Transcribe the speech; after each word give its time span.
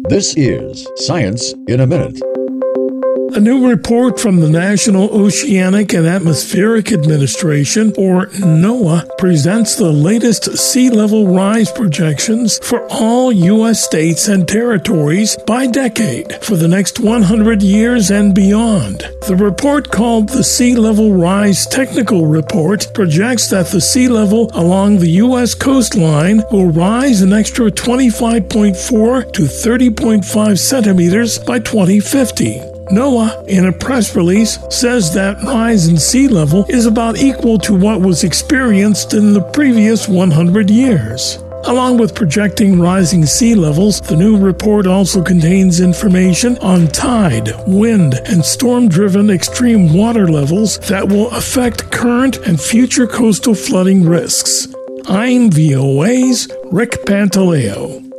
This 0.00 0.34
is 0.36 0.86
Science 0.96 1.54
in 1.68 1.80
a 1.80 1.86
Minute. 1.86 2.20
A 3.34 3.40
new 3.40 3.66
report 3.66 4.20
from 4.20 4.40
the 4.40 4.50
National 4.50 5.08
Oceanic 5.08 5.94
and 5.94 6.06
Atmospheric 6.06 6.92
Administration, 6.92 7.94
or 7.96 8.26
NOAA, 8.26 9.08
presents 9.16 9.74
the 9.74 9.90
latest 9.90 10.58
sea 10.58 10.90
level 10.90 11.26
rise 11.26 11.72
projections 11.72 12.58
for 12.58 12.86
all 12.90 13.32
U.S. 13.32 13.82
states 13.82 14.28
and 14.28 14.46
territories 14.46 15.38
by 15.46 15.66
decade 15.66 16.44
for 16.44 16.56
the 16.56 16.68
next 16.68 17.00
100 17.00 17.62
years 17.62 18.10
and 18.10 18.34
beyond. 18.34 18.98
The 19.26 19.36
report, 19.36 19.90
called 19.90 20.28
the 20.28 20.44
Sea 20.44 20.76
Level 20.76 21.14
Rise 21.14 21.64
Technical 21.64 22.26
Report, 22.26 22.86
projects 22.92 23.48
that 23.48 23.68
the 23.68 23.80
sea 23.80 24.08
level 24.08 24.50
along 24.52 24.98
the 24.98 25.10
U.S. 25.24 25.54
coastline 25.54 26.42
will 26.52 26.70
rise 26.70 27.22
an 27.22 27.32
extra 27.32 27.70
25.4 27.70 29.32
to 29.32 29.42
30.5 29.42 30.58
centimeters 30.58 31.38
by 31.38 31.58
2050. 31.60 32.81
NOAA, 32.90 33.46
in 33.48 33.66
a 33.66 33.72
press 33.72 34.16
release, 34.16 34.58
says 34.70 35.14
that 35.14 35.42
rise 35.42 35.88
in 35.88 35.96
sea 35.96 36.28
level 36.28 36.66
is 36.68 36.86
about 36.86 37.16
equal 37.16 37.58
to 37.58 37.74
what 37.74 38.00
was 38.00 38.24
experienced 38.24 39.14
in 39.14 39.32
the 39.32 39.40
previous 39.40 40.08
100 40.08 40.68
years. 40.68 41.36
Along 41.64 41.96
with 41.96 42.14
projecting 42.16 42.80
rising 42.80 43.24
sea 43.24 43.54
levels, 43.54 44.00
the 44.00 44.16
new 44.16 44.36
report 44.36 44.86
also 44.86 45.22
contains 45.22 45.80
information 45.80 46.58
on 46.58 46.88
tide, 46.88 47.50
wind, 47.68 48.14
and 48.26 48.44
storm 48.44 48.88
driven 48.88 49.30
extreme 49.30 49.94
water 49.94 50.26
levels 50.26 50.78
that 50.88 51.08
will 51.08 51.30
affect 51.30 51.92
current 51.92 52.38
and 52.38 52.60
future 52.60 53.06
coastal 53.06 53.54
flooding 53.54 54.04
risks. 54.04 54.66
I'm 55.06 55.50
VOA's 55.50 56.48
Rick 56.72 57.04
Pantaleo. 57.06 58.11